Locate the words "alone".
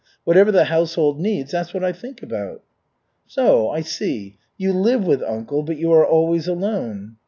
6.47-7.17